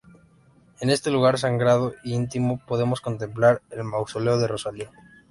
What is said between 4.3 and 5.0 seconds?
de Rosalía.